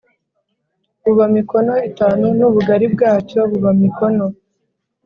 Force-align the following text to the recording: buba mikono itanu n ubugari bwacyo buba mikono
buba 1.03 1.25
mikono 1.35 1.73
itanu 1.89 2.25
n 2.37 2.39
ubugari 2.49 2.85
bwacyo 2.93 3.39
buba 3.51 3.71
mikono 3.81 4.25